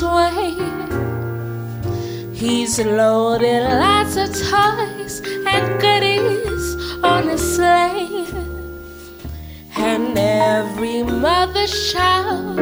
[0.00, 0.54] Way.
[2.32, 8.26] He's loaded lots of toys and goodies on his sleigh.
[9.76, 12.58] And every mother's child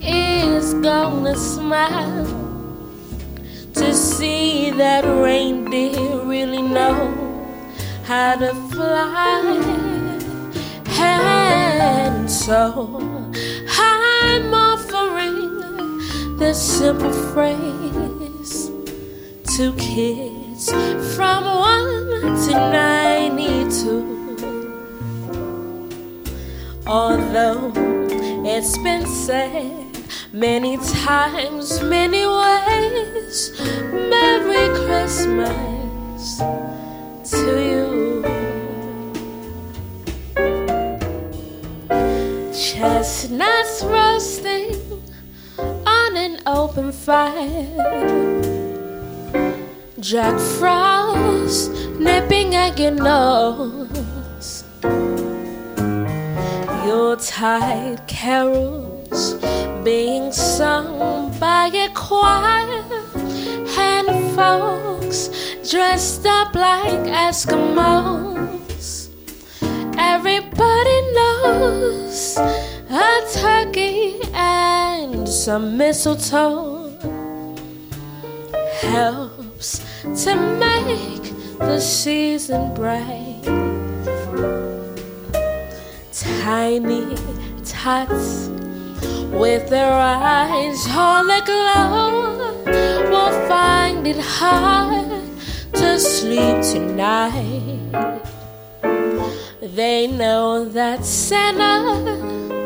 [0.00, 2.26] is gonna smile
[3.74, 6.98] to see that reindeer really know
[8.04, 9.78] how to fly.
[11.00, 13.28] And so
[16.48, 18.70] this simple phrase
[19.54, 20.72] to kids
[21.14, 22.08] from 1
[22.46, 23.66] to 92.
[26.86, 27.70] Although
[28.46, 29.92] it's been said
[30.32, 33.52] many times, many ways,
[33.92, 36.38] Merry Christmas
[37.30, 38.24] to you.
[42.54, 44.77] Chestnuts roasting
[46.68, 47.66] open fire.
[50.00, 54.64] Jack Frost nipping at your nose.
[56.84, 59.34] Your Yuletide carols
[59.82, 62.84] being sung by a choir.
[63.78, 65.30] And folks
[65.70, 68.37] dressed up like Eskimos.
[75.48, 76.90] Some mistletoe
[78.82, 79.78] helps
[80.22, 81.22] to make
[81.58, 83.40] the season bright.
[86.12, 87.16] Tiny
[87.64, 88.48] tots
[89.32, 92.62] with their eyes all aglow
[93.10, 95.08] will find it hard
[95.72, 97.80] to sleep tonight.
[99.62, 102.57] They know that Santa,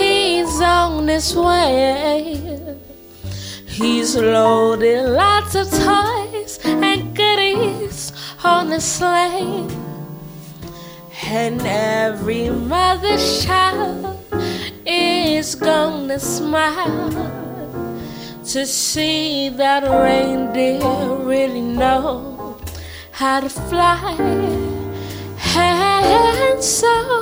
[0.00, 2.76] he's on his way.
[3.66, 8.12] He's loaded lots of toys and goodies
[8.42, 9.66] on the sleigh.
[11.32, 14.18] And every mother's child
[14.86, 17.10] is gonna smile
[18.52, 20.80] to see that reindeer
[21.32, 22.58] really know
[23.12, 24.16] how to fly.
[25.52, 27.19] And so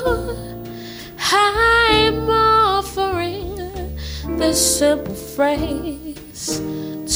[4.79, 6.61] simple phrase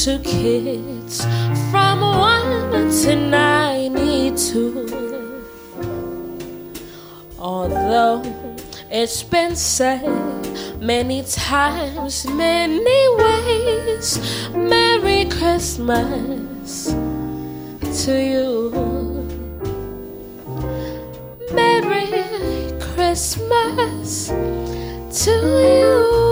[0.03, 1.25] to kids
[1.71, 4.91] from 1 to 92.
[7.39, 8.25] Although
[8.91, 10.03] it's been said
[10.81, 14.19] many times, many ways,
[14.53, 16.87] Merry Christmas
[18.05, 18.73] to you.
[21.53, 24.27] Merry Christmas
[25.23, 26.32] to you.